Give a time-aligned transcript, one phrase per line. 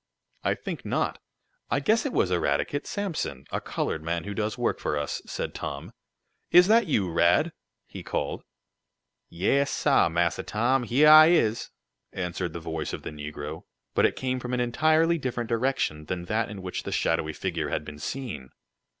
[0.43, 1.19] "I think not.
[1.69, 5.53] I guess it was Eradicate Sampson, a colored man who does work for us," said
[5.53, 5.91] Tom.
[6.49, 7.53] "Is that you, Rad?"
[7.85, 8.43] he called.
[9.29, 11.69] "Yais, sah, Massa Tom, heah I is!"
[12.13, 16.25] answered the voice of the negro, but it came from an entirely different direction than
[16.25, 18.49] that in which the shadowy figure had been seen.